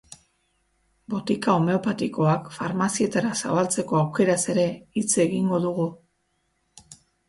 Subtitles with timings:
[1.13, 4.69] Botika homeopatikoak farmazietara zabaltzeko aukeraz ere
[5.01, 5.91] hitz egingo dugu.